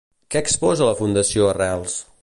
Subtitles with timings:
[0.35, 2.01] Què exposa la fundació Arrels?